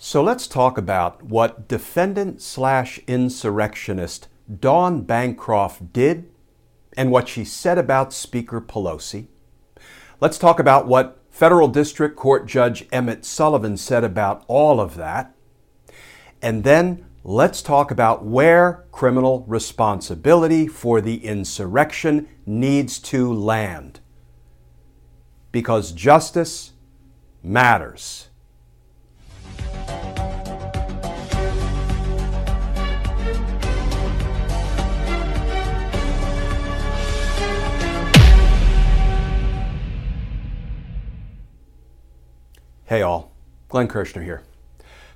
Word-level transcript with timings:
So 0.00 0.22
let's 0.22 0.46
talk 0.46 0.78
about 0.78 1.24
what 1.24 1.66
defendant 1.66 2.40
slash 2.40 3.00
insurrectionist 3.08 4.28
Dawn 4.48 5.02
Bancroft 5.02 5.92
did 5.92 6.30
and 6.96 7.10
what 7.10 7.28
she 7.28 7.44
said 7.44 7.78
about 7.78 8.12
Speaker 8.12 8.60
Pelosi. 8.60 9.26
Let's 10.20 10.38
talk 10.38 10.60
about 10.60 10.86
what 10.86 11.20
Federal 11.30 11.66
District 11.66 12.14
Court 12.14 12.46
Judge 12.46 12.86
Emmet 12.92 13.24
Sullivan 13.24 13.76
said 13.76 14.04
about 14.04 14.44
all 14.46 14.80
of 14.80 14.94
that. 14.94 15.34
And 16.40 16.62
then 16.62 17.04
let's 17.24 17.60
talk 17.60 17.90
about 17.90 18.24
where 18.24 18.84
criminal 18.92 19.44
responsibility 19.48 20.68
for 20.68 21.00
the 21.00 21.24
insurrection 21.24 22.28
needs 22.46 23.00
to 23.00 23.32
land. 23.32 23.98
Because 25.50 25.90
justice 25.90 26.72
matters. 27.42 28.27
Hey 42.88 43.02
all, 43.02 43.32
Glenn 43.68 43.86
Kirschner 43.86 44.22
here. 44.22 44.44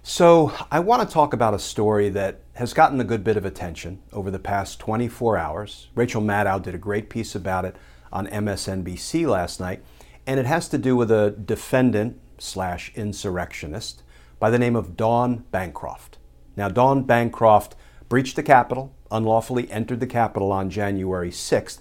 So, 0.02 0.52
I 0.70 0.78
want 0.80 1.08
to 1.08 1.10
talk 1.10 1.32
about 1.32 1.54
a 1.54 1.58
story 1.58 2.10
that 2.10 2.42
has 2.52 2.74
gotten 2.74 3.00
a 3.00 3.04
good 3.04 3.24
bit 3.24 3.38
of 3.38 3.46
attention 3.46 4.02
over 4.12 4.30
the 4.30 4.38
past 4.38 4.78
24 4.78 5.38
hours. 5.38 5.88
Rachel 5.94 6.20
Maddow 6.20 6.62
did 6.62 6.74
a 6.74 6.78
great 6.78 7.08
piece 7.08 7.34
about 7.34 7.64
it 7.64 7.76
on 8.12 8.26
MSNBC 8.26 9.26
last 9.26 9.58
night, 9.58 9.82
and 10.26 10.38
it 10.38 10.44
has 10.44 10.68
to 10.68 10.76
do 10.76 10.96
with 10.96 11.10
a 11.10 11.30
defendant 11.30 12.20
slash 12.36 12.92
insurrectionist 12.94 14.02
by 14.38 14.50
the 14.50 14.58
name 14.58 14.76
of 14.76 14.94
Dawn 14.94 15.46
Bancroft. 15.50 16.18
Now, 16.54 16.68
Dawn 16.68 17.04
Bancroft 17.04 17.74
breached 18.10 18.36
the 18.36 18.42
Capitol, 18.42 18.94
unlawfully 19.10 19.70
entered 19.70 20.00
the 20.00 20.06
Capitol 20.06 20.52
on 20.52 20.68
January 20.68 21.30
6th, 21.30 21.78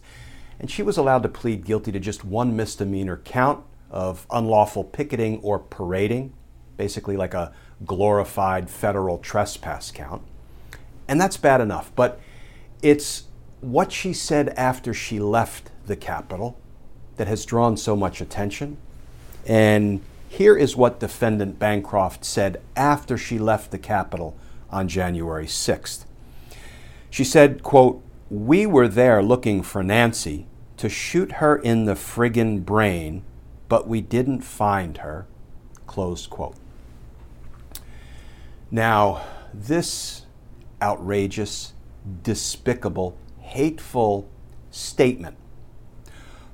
and 0.57 0.71
she 0.71 0.83
was 0.83 0.95
allowed 0.95 1.23
to 1.23 1.27
plead 1.27 1.65
guilty 1.65 1.91
to 1.91 1.99
just 1.99 2.23
one 2.23 2.55
misdemeanor 2.55 3.17
count 3.17 3.65
of 3.91 4.25
unlawful 4.31 4.83
picketing 4.83 5.39
or 5.43 5.59
parading, 5.59 6.33
basically 6.77 7.17
like 7.17 7.33
a 7.33 7.53
glorified 7.85 8.69
federal 8.69 9.17
trespass 9.17 9.91
count. 9.91 10.23
And 11.07 11.19
that's 11.19 11.37
bad 11.37 11.61
enough, 11.61 11.91
but 11.95 12.19
it's 12.81 13.25
what 13.59 13.91
she 13.91 14.13
said 14.13 14.49
after 14.49 14.93
she 14.93 15.19
left 15.19 15.69
the 15.85 15.95
Capitol 15.95 16.57
that 17.17 17.27
has 17.27 17.45
drawn 17.45 17.77
so 17.77 17.95
much 17.95 18.21
attention. 18.21 18.77
And 19.45 20.01
here 20.29 20.55
is 20.55 20.75
what 20.75 20.99
defendant 20.99 21.59
Bancroft 21.59 22.23
said 22.23 22.61
after 22.75 23.17
she 23.17 23.37
left 23.37 23.71
the 23.71 23.77
Capitol 23.77 24.35
on 24.69 24.87
January 24.87 25.45
6th. 25.45 26.05
She 27.09 27.25
said, 27.25 27.61
quote, 27.61 28.01
"We 28.29 28.65
were 28.65 28.87
there 28.87 29.21
looking 29.21 29.61
for 29.61 29.83
Nancy 29.83 30.47
to 30.77 30.87
shoot 30.87 31.33
her 31.33 31.57
in 31.57 31.85
the 31.85 31.95
friggin' 31.95 32.63
brain 32.63 33.23
but 33.71 33.87
we 33.87 34.01
didn't 34.01 34.41
find 34.41 34.97
her. 34.97 35.25
Close 35.87 36.27
quote. 36.27 36.57
Now, 38.69 39.21
this 39.53 40.25
outrageous, 40.81 41.71
despicable, 42.21 43.17
hateful 43.39 44.29
statement 44.71 45.37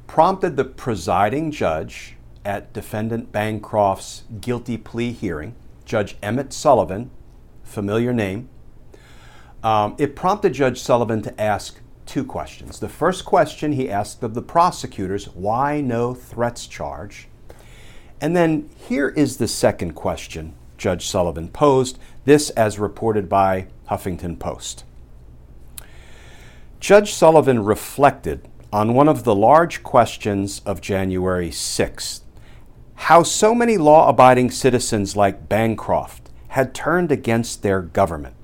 prompted 0.05 0.57
the 0.57 0.63
presiding 0.63 1.49
judge 1.49 2.17
at 2.45 2.71
defendant 2.71 3.31
Bancroft's 3.31 4.25
guilty 4.39 4.77
plea 4.77 5.11
hearing, 5.11 5.55
Judge 5.85 6.17
Emmet 6.21 6.53
Sullivan, 6.53 7.09
familiar 7.63 8.13
name. 8.13 8.47
Um, 9.63 9.95
it 9.97 10.15
prompted 10.15 10.53
Judge 10.53 10.79
Sullivan 10.79 11.23
to 11.23 11.41
ask 11.41 11.79
two 12.07 12.23
questions. 12.23 12.79
The 12.79 12.89
first 12.89 13.25
question 13.25 13.73
he 13.73 13.89
asked 13.89 14.23
of 14.23 14.33
the 14.33 14.41
prosecutors 14.41 15.25
why 15.29 15.81
no 15.81 16.13
threats 16.13 16.65
charge? 16.67 17.27
And 18.19 18.35
then 18.35 18.69
here 18.75 19.09
is 19.09 19.37
the 19.37 19.47
second 19.47 19.93
question 19.93 20.53
Judge 20.77 21.07
Sullivan 21.07 21.49
posed, 21.49 21.97
this 22.25 22.49
as 22.51 22.79
reported 22.79 23.27
by 23.27 23.67
Huffington 23.89 24.39
Post. 24.39 24.83
Judge 26.79 27.13
Sullivan 27.13 27.63
reflected 27.63 28.47
on 28.71 28.93
one 28.93 29.07
of 29.07 29.23
the 29.23 29.35
large 29.35 29.81
questions 29.83 30.61
of 30.65 30.81
January 30.81 31.49
6th 31.49 32.21
how 32.97 33.21
so 33.23 33.53
many 33.53 33.77
law 33.77 34.09
abiding 34.09 34.49
citizens 34.49 35.15
like 35.15 35.47
Bancroft 35.47 36.29
had 36.49 36.73
turned 36.73 37.11
against 37.11 37.61
their 37.61 37.81
government. 37.81 38.35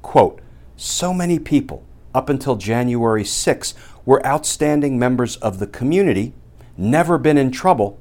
Quote, 0.00 0.40
so 0.76 1.12
many 1.12 1.38
people 1.38 1.84
up 2.14 2.28
until 2.28 2.56
January 2.56 3.24
6 3.24 3.74
were 4.04 4.24
outstanding 4.24 4.98
members 4.98 5.36
of 5.36 5.58
the 5.58 5.66
community, 5.66 6.32
never 6.76 7.18
been 7.18 7.36
in 7.36 7.50
trouble, 7.50 7.98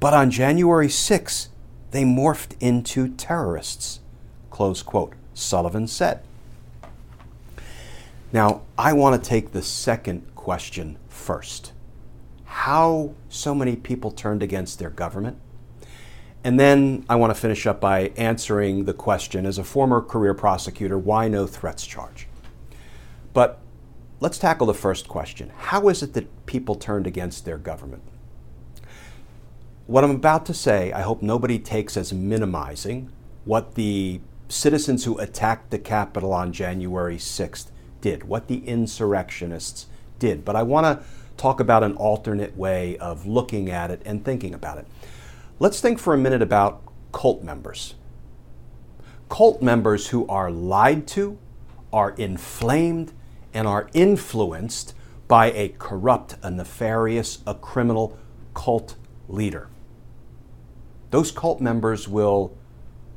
but 0.00 0.12
on 0.12 0.30
January 0.30 0.88
6 0.88 1.48
they 1.92 2.02
morphed 2.02 2.56
into 2.60 3.08
terrorists. 3.08 4.00
Close 4.50 4.82
quote, 4.82 5.14
Sullivan 5.32 5.86
said. 5.86 6.20
Now, 8.32 8.62
I 8.76 8.92
want 8.92 9.22
to 9.22 9.28
take 9.28 9.52
the 9.52 9.62
second 9.62 10.26
question 10.34 10.98
first. 11.08 11.72
How 12.44 13.14
so 13.28 13.54
many 13.54 13.76
people 13.76 14.10
turned 14.10 14.42
against 14.42 14.80
their 14.80 14.90
government? 14.90 15.38
And 16.42 16.58
then 16.58 17.04
I 17.08 17.14
want 17.14 17.30
to 17.30 17.40
finish 17.40 17.66
up 17.66 17.80
by 17.80 18.12
answering 18.16 18.84
the 18.84 18.92
question 18.92 19.46
as 19.46 19.56
a 19.56 19.64
former 19.64 20.02
career 20.02 20.34
prosecutor 20.34 20.98
why 20.98 21.28
no 21.28 21.46
threats 21.46 21.86
charge? 21.86 22.26
But 23.34 23.60
let's 24.20 24.38
tackle 24.38 24.66
the 24.66 24.74
first 24.74 25.06
question 25.06 25.52
How 25.56 25.88
is 25.90 26.02
it 26.02 26.14
that 26.14 26.46
people 26.46 26.76
turned 26.76 27.06
against 27.06 27.44
their 27.44 27.58
government? 27.58 28.02
What 29.86 30.02
I'm 30.02 30.12
about 30.12 30.46
to 30.46 30.54
say, 30.54 30.92
I 30.92 31.02
hope 31.02 31.20
nobody 31.20 31.58
takes 31.58 31.98
as 31.98 32.10
minimizing 32.10 33.12
what 33.44 33.74
the 33.74 34.22
citizens 34.48 35.04
who 35.04 35.18
attacked 35.18 35.70
the 35.70 35.78
Capitol 35.78 36.32
on 36.32 36.52
January 36.52 37.18
6th 37.18 37.66
did, 38.00 38.24
what 38.24 38.48
the 38.48 38.66
insurrectionists 38.66 39.86
did. 40.18 40.42
But 40.42 40.56
I 40.56 40.62
want 40.62 40.86
to 40.86 41.04
talk 41.36 41.60
about 41.60 41.82
an 41.82 41.96
alternate 41.96 42.56
way 42.56 42.96
of 42.96 43.26
looking 43.26 43.68
at 43.68 43.90
it 43.90 44.00
and 44.06 44.24
thinking 44.24 44.54
about 44.54 44.78
it. 44.78 44.86
Let's 45.58 45.80
think 45.80 45.98
for 45.98 46.14
a 46.14 46.18
minute 46.18 46.40
about 46.40 46.82
cult 47.12 47.42
members. 47.42 47.94
Cult 49.28 49.60
members 49.60 50.08
who 50.08 50.26
are 50.28 50.50
lied 50.50 51.06
to, 51.08 51.38
are 51.92 52.10
inflamed, 52.12 53.12
and 53.54 53.66
are 53.68 53.88
influenced 53.94 54.94
by 55.28 55.52
a 55.52 55.68
corrupt, 55.78 56.36
a 56.42 56.50
nefarious, 56.50 57.38
a 57.46 57.54
criminal 57.54 58.18
cult 58.52 58.96
leader. 59.28 59.68
Those 61.10 61.30
cult 61.30 61.60
members 61.60 62.08
will 62.08 62.56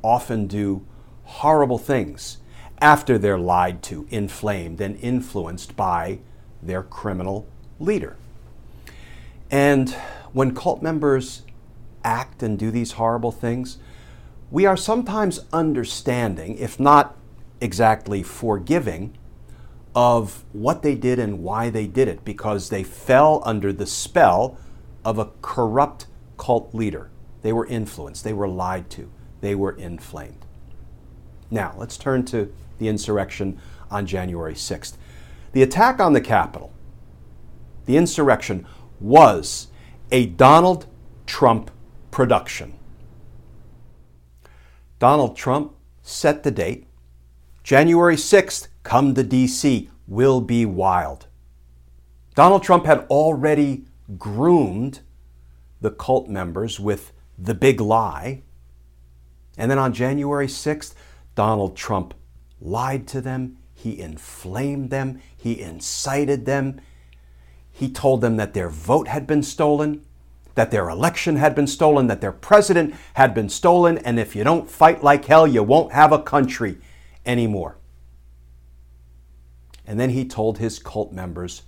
often 0.02 0.46
do 0.46 0.86
horrible 1.24 1.78
things 1.78 2.38
after 2.80 3.18
they're 3.18 3.38
lied 3.38 3.82
to, 3.82 4.06
inflamed, 4.08 4.80
and 4.80 4.96
influenced 5.00 5.76
by 5.76 6.20
their 6.62 6.82
criminal 6.82 7.46
leader. 7.80 8.16
And 9.50 9.90
when 10.32 10.54
cult 10.54 10.80
members 10.80 11.42
act 12.04 12.42
and 12.42 12.58
do 12.58 12.70
these 12.70 12.92
horrible 12.92 13.32
things, 13.32 13.78
we 14.50 14.64
are 14.64 14.76
sometimes 14.76 15.40
understanding, 15.52 16.56
if 16.58 16.78
not 16.78 17.16
exactly 17.60 18.22
forgiving, 18.22 19.16
of 19.94 20.44
what 20.52 20.82
they 20.82 20.94
did 20.94 21.18
and 21.18 21.42
why 21.42 21.70
they 21.70 21.86
did 21.86 22.08
it 22.08 22.24
because 22.24 22.68
they 22.68 22.82
fell 22.82 23.42
under 23.44 23.72
the 23.72 23.86
spell 23.86 24.58
of 25.04 25.18
a 25.18 25.30
corrupt 25.42 26.06
cult 26.36 26.74
leader. 26.74 27.10
They 27.42 27.52
were 27.52 27.66
influenced, 27.66 28.24
they 28.24 28.32
were 28.32 28.48
lied 28.48 28.90
to, 28.90 29.10
they 29.40 29.54
were 29.54 29.72
inflamed. 29.72 30.44
Now, 31.50 31.74
let's 31.76 31.96
turn 31.96 32.24
to 32.26 32.52
the 32.78 32.88
insurrection 32.88 33.60
on 33.90 34.06
January 34.06 34.54
6th. 34.54 34.96
The 35.52 35.62
attack 35.62 35.98
on 36.00 36.12
the 36.12 36.20
Capitol, 36.20 36.72
the 37.86 37.96
insurrection, 37.96 38.66
was 39.00 39.68
a 40.10 40.26
Donald 40.26 40.86
Trump 41.26 41.70
production. 42.10 42.74
Donald 44.98 45.36
Trump 45.36 45.74
set 46.02 46.42
the 46.42 46.50
date. 46.50 46.87
January 47.68 48.16
6th, 48.16 48.68
come 48.82 49.12
to 49.12 49.22
D.C., 49.22 49.90
will 50.06 50.40
be 50.40 50.64
wild. 50.64 51.26
Donald 52.34 52.62
Trump 52.62 52.86
had 52.86 53.00
already 53.10 53.84
groomed 54.16 55.00
the 55.82 55.90
cult 55.90 56.30
members 56.30 56.80
with 56.80 57.12
the 57.36 57.52
big 57.52 57.78
lie. 57.78 58.40
And 59.58 59.70
then 59.70 59.78
on 59.78 59.92
January 59.92 60.46
6th, 60.46 60.94
Donald 61.34 61.76
Trump 61.76 62.14
lied 62.58 63.06
to 63.08 63.20
them, 63.20 63.58
he 63.74 64.00
inflamed 64.00 64.88
them, 64.88 65.20
he 65.36 65.60
incited 65.60 66.46
them, 66.46 66.80
he 67.70 67.90
told 67.90 68.22
them 68.22 68.38
that 68.38 68.54
their 68.54 68.70
vote 68.70 69.08
had 69.08 69.26
been 69.26 69.42
stolen, 69.42 70.06
that 70.54 70.70
their 70.70 70.88
election 70.88 71.36
had 71.36 71.54
been 71.54 71.66
stolen, 71.66 72.06
that 72.06 72.22
their 72.22 72.32
president 72.32 72.94
had 73.12 73.34
been 73.34 73.50
stolen, 73.50 73.98
and 73.98 74.18
if 74.18 74.34
you 74.34 74.42
don't 74.42 74.70
fight 74.70 75.04
like 75.04 75.26
hell, 75.26 75.46
you 75.46 75.62
won't 75.62 75.92
have 75.92 76.12
a 76.12 76.22
country 76.22 76.78
anymore. 77.28 77.78
And 79.86 80.00
then 80.00 80.10
he 80.10 80.24
told 80.26 80.58
his 80.58 80.80
cult 80.80 81.12
members, 81.12 81.62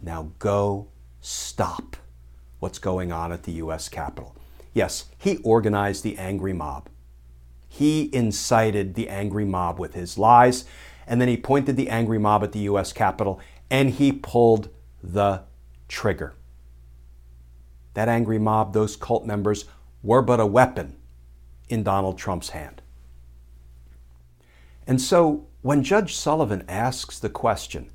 now 0.00 0.30
go 0.38 0.86
stop 1.20 1.96
what's 2.60 2.78
going 2.78 3.10
on 3.10 3.32
at 3.32 3.42
the 3.42 3.52
U.S. 3.52 3.88
Capitol. 3.88 4.36
Yes, 4.72 5.06
he 5.18 5.38
organized 5.38 6.04
the 6.04 6.16
angry 6.18 6.52
mob. 6.52 6.88
He 7.68 8.04
incited 8.14 8.94
the 8.94 9.08
angry 9.08 9.44
mob 9.44 9.78
with 9.78 9.94
his 9.94 10.16
lies, 10.16 10.64
and 11.06 11.20
then 11.20 11.28
he 11.28 11.36
pointed 11.36 11.76
the 11.76 11.88
angry 11.88 12.18
mob 12.18 12.44
at 12.44 12.52
the 12.52 12.60
U.S. 12.60 12.92
Capitol 12.92 13.40
and 13.70 13.90
he 13.90 14.12
pulled 14.12 14.68
the 15.02 15.42
trigger. 15.88 16.34
That 17.94 18.08
angry 18.08 18.38
mob, 18.38 18.72
those 18.72 18.96
cult 18.96 19.24
members, 19.24 19.64
were 20.02 20.22
but 20.22 20.40
a 20.40 20.46
weapon 20.46 20.96
in 21.68 21.82
Donald 21.82 22.18
Trump's 22.18 22.50
hand. 22.50 22.82
And 24.86 25.00
so 25.00 25.46
when 25.62 25.82
Judge 25.82 26.14
Sullivan 26.14 26.64
asks 26.68 27.18
the 27.18 27.28
question, 27.28 27.90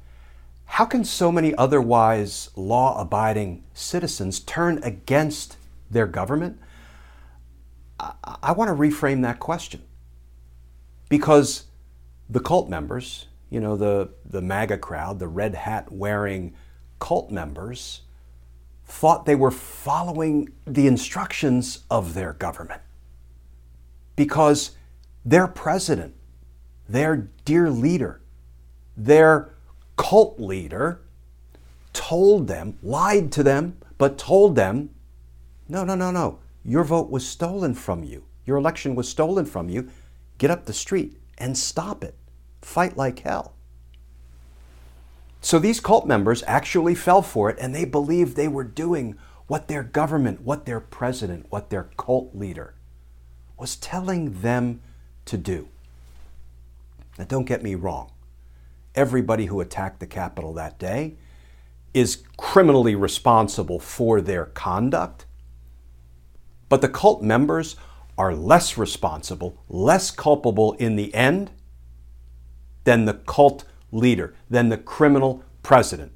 how 0.66 0.86
can 0.86 1.04
so 1.04 1.32
many 1.32 1.54
otherwise 1.56 2.50
law 2.56 3.00
abiding 3.00 3.64
citizens 3.74 4.40
turn 4.40 4.80
against 4.84 5.58
their 5.90 6.08
government? 6.08 6.60
I, 8.00 8.14
I 8.44 8.52
want 8.54 8.70
to 8.70 8.74
reframe 8.74 9.22
that 9.24 9.40
question. 9.40 9.84
Because 11.10 11.66
the 12.30 12.40
cult 12.40 12.70
members, 12.70 13.28
you 13.50 13.60
know, 13.60 13.76
the, 13.76 14.12
the 14.26 14.42
MAGA 14.42 14.78
crowd, 14.78 15.20
the 15.20 15.28
red 15.28 15.56
hat 15.56 15.92
wearing 15.92 16.54
cult 17.00 17.32
members, 17.32 18.02
thought 18.86 19.26
they 19.26 19.36
were 19.36 19.52
following 19.52 20.50
the 20.66 20.88
instructions 20.88 21.80
of 21.90 22.14
their 22.14 22.32
government. 22.34 22.82
Because 24.16 24.72
their 25.26 25.48
president, 25.48 26.16
their 26.92 27.30
dear 27.46 27.70
leader, 27.70 28.22
their 28.98 29.54
cult 29.96 30.40
leader 30.40 31.02
told 31.94 32.48
them, 32.48 32.78
lied 32.82 33.32
to 33.34 33.44
them, 33.44 33.78
but 33.98 34.18
told 34.18 34.56
them, 34.56 34.90
no, 35.68 35.84
no, 35.84 35.96
no, 35.96 36.12
no. 36.12 36.40
Your 36.64 36.84
vote 36.84 37.10
was 37.10 37.28
stolen 37.28 37.74
from 37.74 38.04
you. 38.04 38.24
Your 38.46 38.58
election 38.58 38.96
was 38.96 39.08
stolen 39.08 39.46
from 39.46 39.70
you. 39.70 39.90
Get 40.38 40.52
up 40.52 40.66
the 40.66 40.74
street 40.74 41.18
and 41.38 41.58
stop 41.58 42.04
it. 42.04 42.16
Fight 42.62 42.98
like 42.98 43.20
hell. 43.20 43.54
So 45.40 45.58
these 45.58 45.80
cult 45.80 46.06
members 46.06 46.44
actually 46.46 46.94
fell 46.94 47.22
for 47.22 47.50
it 47.50 47.58
and 47.60 47.74
they 47.74 47.86
believed 47.86 48.36
they 48.36 48.48
were 48.48 48.64
doing 48.64 49.18
what 49.48 49.68
their 49.68 49.84
government, 49.84 50.42
what 50.42 50.66
their 50.66 50.80
president, 50.80 51.48
what 51.50 51.70
their 51.70 51.90
cult 51.98 52.36
leader 52.36 52.76
was 53.58 53.76
telling 53.76 54.42
them 54.42 54.82
to 55.26 55.38
do. 55.38 55.68
Now, 57.18 57.26
don't 57.26 57.46
get 57.46 57.64
me 57.64 57.76
wrong. 57.76 58.12
Everybody 58.96 59.46
who 59.46 59.62
attacked 59.62 60.00
the 60.00 60.08
Capitol 60.08 60.54
that 60.54 60.80
day 60.80 61.18
is 61.94 62.24
criminally 62.38 62.96
responsible 62.96 63.80
for 63.80 64.22
their 64.22 64.46
conduct. 64.46 65.26
But 66.70 66.82
the 66.82 66.90
cult 66.90 67.22
members 67.22 67.76
are 68.18 68.34
less 68.34 68.78
responsible, 68.78 69.58
less 69.68 70.12
culpable 70.12 70.74
in 70.74 70.96
the 70.96 71.14
end 71.14 71.52
than 72.84 73.06
the 73.06 73.14
cult 73.14 73.66
leader, 73.92 74.34
than 74.50 74.70
the 74.70 74.78
criminal 74.78 75.44
president. 75.64 76.12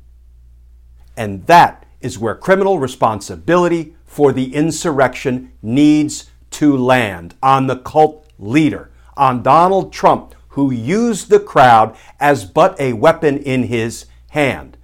And 1.17 1.45
that 1.47 1.85
is 2.01 2.19
where 2.19 2.35
criminal 2.35 2.79
responsibility 2.79 3.95
for 4.05 4.31
the 4.31 4.53
insurrection 4.55 5.51
needs 5.61 6.29
to 6.51 6.77
land 6.77 7.35
on 7.41 7.67
the 7.67 7.77
cult 7.77 8.31
leader, 8.37 8.91
on 9.17 9.43
Donald 9.43 9.91
Trump, 9.91 10.35
who 10.55 10.71
used 10.71 11.29
the 11.29 11.39
crowd 11.39 11.93
as 12.17 12.45
but 12.45 12.79
a 12.79 12.93
weapon 12.93 13.37
in 13.37 13.63
his 13.63 14.05
hand 14.29 14.77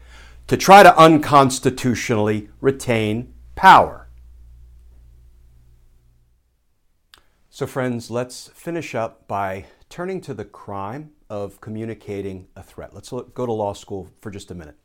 to 0.45 0.57
try 0.57 0.83
to 0.83 0.97
unconstitutionally 0.97 2.49
retain 2.59 3.33
power. 3.55 4.09
So, 7.49 7.65
friends, 7.65 8.11
let's 8.11 8.49
finish 8.49 8.95
up 8.95 9.29
by 9.29 9.65
turning 9.89 10.19
to 10.21 10.33
the 10.33 10.43
crime 10.43 11.11
of 11.29 11.61
communicating 11.61 12.49
a 12.57 12.63
threat. 12.63 12.93
Let's 12.93 13.13
look, 13.13 13.33
go 13.33 13.45
to 13.45 13.53
law 13.53 13.71
school 13.71 14.09
for 14.19 14.29
just 14.29 14.51
a 14.51 14.55
minute. 14.55 14.75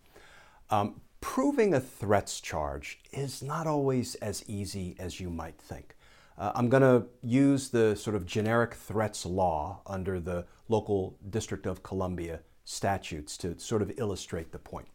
Um, 0.70 1.00
proving 1.20 1.74
a 1.74 1.80
threats 1.80 2.40
charge 2.40 3.00
is 3.12 3.42
not 3.42 3.66
always 3.66 4.14
as 4.16 4.48
easy 4.48 4.94
as 5.00 5.18
you 5.18 5.30
might 5.30 5.58
think. 5.58 5.95
Uh, 6.38 6.52
I'm 6.54 6.68
going 6.68 6.82
to 6.82 7.06
use 7.22 7.70
the 7.70 7.96
sort 7.96 8.16
of 8.16 8.26
generic 8.26 8.74
threats 8.74 9.24
law 9.24 9.80
under 9.86 10.20
the 10.20 10.44
local 10.68 11.16
District 11.28 11.66
of 11.66 11.82
Columbia 11.82 12.40
statutes 12.64 13.36
to 13.38 13.58
sort 13.58 13.82
of 13.82 13.92
illustrate 13.96 14.52
the 14.52 14.58
point. 14.58 14.88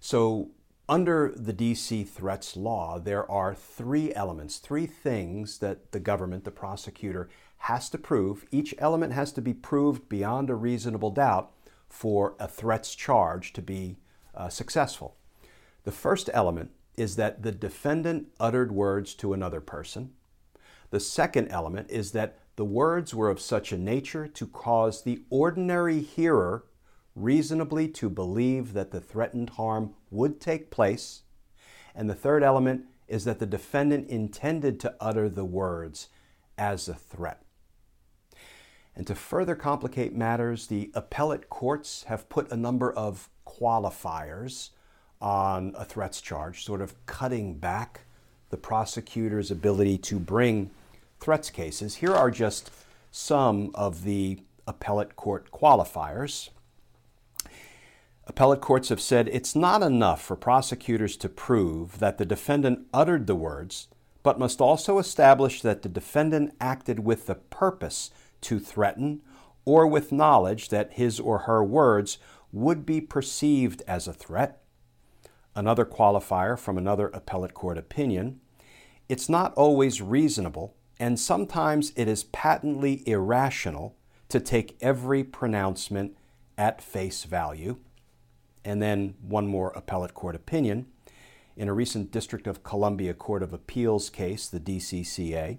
So, 0.00 0.50
under 0.88 1.32
the 1.36 1.52
DC 1.52 2.08
threats 2.08 2.56
law, 2.56 2.98
there 2.98 3.30
are 3.30 3.54
three 3.54 4.12
elements, 4.14 4.58
three 4.58 4.86
things 4.86 5.58
that 5.58 5.92
the 5.92 6.00
government, 6.00 6.44
the 6.44 6.50
prosecutor, 6.50 7.28
has 7.58 7.88
to 7.90 7.98
prove. 7.98 8.44
Each 8.50 8.74
element 8.78 9.12
has 9.12 9.32
to 9.32 9.40
be 9.40 9.54
proved 9.54 10.08
beyond 10.08 10.50
a 10.50 10.54
reasonable 10.54 11.10
doubt 11.10 11.52
for 11.88 12.34
a 12.40 12.48
threats 12.48 12.94
charge 12.94 13.52
to 13.52 13.62
be 13.62 13.98
uh, 14.34 14.48
successful. 14.48 15.16
The 15.84 15.92
first 15.92 16.28
element 16.32 16.72
is 16.96 17.16
that 17.16 17.42
the 17.42 17.52
defendant 17.52 18.28
uttered 18.40 18.72
words 18.72 19.14
to 19.14 19.32
another 19.32 19.60
person. 19.60 20.12
The 20.92 21.00
second 21.00 21.48
element 21.48 21.90
is 21.90 22.12
that 22.12 22.38
the 22.56 22.66
words 22.66 23.14
were 23.14 23.30
of 23.30 23.40
such 23.40 23.72
a 23.72 23.78
nature 23.78 24.28
to 24.28 24.46
cause 24.46 25.02
the 25.02 25.22
ordinary 25.30 26.02
hearer 26.02 26.66
reasonably 27.16 27.88
to 27.88 28.10
believe 28.10 28.74
that 28.74 28.90
the 28.90 29.00
threatened 29.00 29.50
harm 29.50 29.94
would 30.10 30.38
take 30.38 30.70
place. 30.70 31.22
And 31.94 32.10
the 32.10 32.14
third 32.14 32.42
element 32.42 32.84
is 33.08 33.24
that 33.24 33.38
the 33.38 33.46
defendant 33.46 34.10
intended 34.10 34.78
to 34.80 34.94
utter 35.00 35.30
the 35.30 35.46
words 35.46 36.08
as 36.58 36.90
a 36.90 36.94
threat. 36.94 37.42
And 38.94 39.06
to 39.06 39.14
further 39.14 39.54
complicate 39.54 40.14
matters, 40.14 40.66
the 40.66 40.90
appellate 40.92 41.48
courts 41.48 42.04
have 42.08 42.28
put 42.28 42.52
a 42.52 42.56
number 42.56 42.92
of 42.92 43.30
qualifiers 43.46 44.70
on 45.22 45.72
a 45.74 45.86
threats 45.86 46.20
charge, 46.20 46.66
sort 46.66 46.82
of 46.82 47.06
cutting 47.06 47.54
back 47.54 48.02
the 48.50 48.58
prosecutor's 48.58 49.50
ability 49.50 49.96
to 49.96 50.18
bring 50.18 50.70
threats 51.22 51.50
cases. 51.50 51.96
Here 51.96 52.12
are 52.12 52.30
just 52.30 52.70
some 53.12 53.70
of 53.74 54.02
the 54.02 54.40
appellate 54.66 55.14
court 55.14 55.52
qualifiers. 55.52 56.50
Appellate 58.26 58.60
courts 58.60 58.88
have 58.88 59.00
said 59.00 59.28
it's 59.28 59.54
not 59.54 59.82
enough 59.82 60.20
for 60.20 60.36
prosecutors 60.36 61.16
to 61.18 61.28
prove 61.28 62.00
that 62.00 62.18
the 62.18 62.26
defendant 62.26 62.86
uttered 62.92 63.26
the 63.26 63.36
words, 63.36 63.88
but 64.24 64.38
must 64.38 64.60
also 64.60 64.98
establish 64.98 65.62
that 65.62 65.82
the 65.82 65.88
defendant 65.88 66.54
acted 66.60 67.00
with 67.00 67.26
the 67.26 67.36
purpose 67.36 68.10
to 68.40 68.58
threaten 68.58 69.22
or 69.64 69.86
with 69.86 70.10
knowledge 70.10 70.70
that 70.70 70.94
his 70.94 71.20
or 71.20 71.40
her 71.40 71.62
words 71.62 72.18
would 72.50 72.84
be 72.84 73.00
perceived 73.00 73.82
as 73.86 74.08
a 74.08 74.12
threat. 74.12 74.60
Another 75.54 75.84
qualifier 75.84 76.58
from 76.58 76.76
another 76.76 77.08
appellate 77.08 77.54
court 77.54 77.78
opinion 77.78 78.40
it's 79.08 79.28
not 79.28 79.52
always 79.54 80.00
reasonable, 80.00 80.74
and 81.02 81.18
sometimes 81.18 81.92
it 81.96 82.06
is 82.06 82.22
patently 82.22 83.02
irrational 83.06 83.96
to 84.28 84.38
take 84.38 84.76
every 84.80 85.24
pronouncement 85.24 86.16
at 86.56 86.80
face 86.80 87.24
value. 87.24 87.78
And 88.64 88.80
then 88.80 89.14
one 89.20 89.48
more 89.48 89.72
appellate 89.74 90.14
court 90.14 90.36
opinion. 90.36 90.86
In 91.56 91.68
a 91.68 91.72
recent 91.72 92.12
District 92.12 92.46
of 92.46 92.62
Columbia 92.62 93.14
Court 93.14 93.42
of 93.42 93.52
Appeals 93.52 94.10
case, 94.10 94.46
the 94.46 94.60
DCCA, 94.60 95.58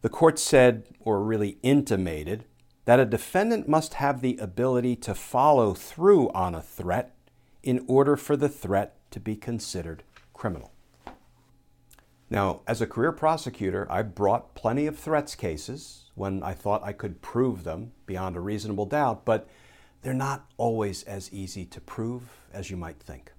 the 0.00 0.08
court 0.08 0.38
said, 0.38 0.84
or 1.00 1.22
really 1.22 1.58
intimated, 1.62 2.46
that 2.86 2.98
a 2.98 3.04
defendant 3.04 3.68
must 3.68 3.94
have 3.94 4.22
the 4.22 4.38
ability 4.38 4.96
to 4.96 5.14
follow 5.14 5.74
through 5.74 6.30
on 6.30 6.54
a 6.54 6.62
threat 6.62 7.14
in 7.62 7.84
order 7.86 8.16
for 8.16 8.38
the 8.38 8.48
threat 8.48 8.96
to 9.10 9.20
be 9.20 9.36
considered 9.36 10.02
criminal. 10.32 10.72
Now, 12.28 12.62
as 12.66 12.80
a 12.80 12.86
career 12.86 13.12
prosecutor, 13.12 13.86
I 13.90 14.02
brought 14.02 14.54
plenty 14.54 14.86
of 14.86 14.98
threats 14.98 15.34
cases 15.34 16.10
when 16.14 16.42
I 16.42 16.54
thought 16.54 16.82
I 16.82 16.92
could 16.92 17.22
prove 17.22 17.62
them 17.62 17.92
beyond 18.04 18.36
a 18.36 18.40
reasonable 18.40 18.86
doubt, 18.86 19.24
but 19.24 19.48
they're 20.02 20.14
not 20.14 20.46
always 20.56 21.02
as 21.04 21.32
easy 21.32 21.64
to 21.66 21.80
prove 21.80 22.22
as 22.52 22.70
you 22.70 22.76
might 22.76 22.98
think. 23.00 23.32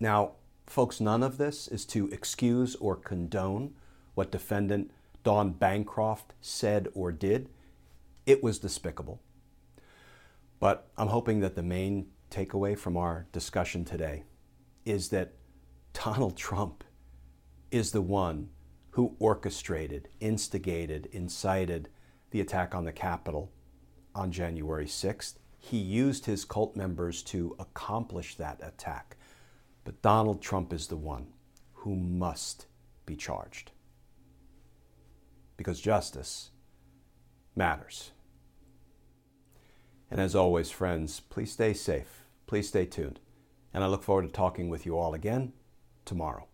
Now, 0.00 0.32
folks, 0.66 1.00
none 1.00 1.22
of 1.22 1.38
this 1.38 1.68
is 1.68 1.84
to 1.86 2.08
excuse 2.08 2.74
or 2.76 2.96
condone 2.96 3.74
what 4.14 4.32
defendant 4.32 4.90
Dawn 5.22 5.52
Bancroft 5.52 6.34
said 6.40 6.88
or 6.94 7.12
did. 7.12 7.50
It 8.26 8.42
was 8.42 8.58
despicable. 8.58 9.20
But 10.58 10.88
I'm 10.96 11.08
hoping 11.08 11.40
that 11.40 11.54
the 11.54 11.62
main 11.62 12.08
takeaway 12.30 12.76
from 12.76 12.96
our 12.96 13.26
discussion 13.32 13.84
today 13.84 14.24
is 14.84 15.08
that 15.10 15.32
Donald 15.92 16.36
Trump 16.38 16.84
is 17.70 17.92
the 17.92 18.02
one 18.02 18.48
who 18.90 19.16
orchestrated, 19.18 20.08
instigated, 20.20 21.08
incited 21.12 21.88
the 22.30 22.40
attack 22.40 22.74
on 22.74 22.84
the 22.84 22.92
Capitol 22.92 23.52
on 24.14 24.32
January 24.32 24.86
6th. 24.86 25.34
He 25.58 25.78
used 25.78 26.26
his 26.26 26.44
cult 26.44 26.74
members 26.74 27.22
to 27.24 27.54
accomplish 27.58 28.34
that 28.36 28.60
attack. 28.62 29.16
But 29.84 30.02
Donald 30.02 30.42
Trump 30.42 30.72
is 30.72 30.88
the 30.88 30.96
one 30.96 31.28
who 31.72 31.94
must 31.94 32.66
be 33.06 33.16
charged. 33.16 33.72
Because 35.56 35.80
justice 35.80 36.50
matters. 37.54 38.10
And 40.10 40.20
as 40.20 40.34
always, 40.34 40.70
friends, 40.70 41.20
please 41.20 41.52
stay 41.52 41.72
safe. 41.72 42.24
Please 42.46 42.68
stay 42.68 42.84
tuned. 42.84 43.20
And 43.72 43.84
I 43.84 43.86
look 43.86 44.02
forward 44.02 44.22
to 44.22 44.28
talking 44.28 44.68
with 44.68 44.84
you 44.84 44.98
all 44.98 45.14
again 45.14 45.52
tomorrow. 46.04 46.49